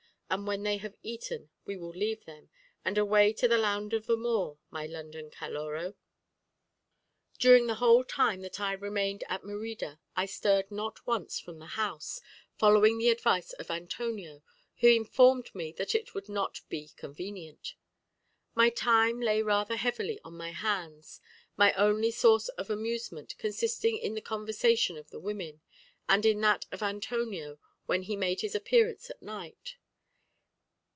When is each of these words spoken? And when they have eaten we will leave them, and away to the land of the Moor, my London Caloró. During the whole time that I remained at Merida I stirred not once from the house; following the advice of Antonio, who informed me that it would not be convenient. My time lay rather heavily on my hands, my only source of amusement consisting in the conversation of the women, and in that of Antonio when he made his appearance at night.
And 0.33 0.47
when 0.47 0.63
they 0.63 0.77
have 0.77 0.95
eaten 1.03 1.49
we 1.65 1.75
will 1.75 1.89
leave 1.89 2.23
them, 2.23 2.51
and 2.85 2.97
away 2.97 3.33
to 3.33 3.49
the 3.49 3.57
land 3.57 3.91
of 3.93 4.05
the 4.05 4.15
Moor, 4.15 4.57
my 4.69 4.85
London 4.85 5.29
Caloró. 5.29 5.95
During 7.37 7.67
the 7.67 7.73
whole 7.75 8.05
time 8.05 8.39
that 8.43 8.57
I 8.57 8.71
remained 8.71 9.25
at 9.27 9.43
Merida 9.43 9.99
I 10.15 10.25
stirred 10.25 10.71
not 10.71 11.05
once 11.05 11.37
from 11.41 11.59
the 11.59 11.75
house; 11.75 12.21
following 12.57 12.97
the 12.97 13.09
advice 13.09 13.51
of 13.51 13.69
Antonio, 13.69 14.41
who 14.77 14.87
informed 14.87 15.53
me 15.53 15.73
that 15.73 15.93
it 15.93 16.15
would 16.15 16.29
not 16.29 16.61
be 16.69 16.91
convenient. 16.95 17.75
My 18.55 18.69
time 18.69 19.19
lay 19.19 19.41
rather 19.41 19.75
heavily 19.75 20.21
on 20.23 20.37
my 20.37 20.51
hands, 20.51 21.19
my 21.57 21.73
only 21.73 22.09
source 22.09 22.47
of 22.47 22.69
amusement 22.69 23.37
consisting 23.37 23.97
in 23.97 24.13
the 24.15 24.21
conversation 24.21 24.95
of 24.95 25.09
the 25.09 25.19
women, 25.19 25.59
and 26.07 26.25
in 26.25 26.39
that 26.39 26.67
of 26.71 26.81
Antonio 26.81 27.59
when 27.85 28.03
he 28.03 28.15
made 28.15 28.39
his 28.39 28.55
appearance 28.55 29.09
at 29.09 29.21
night. 29.21 29.75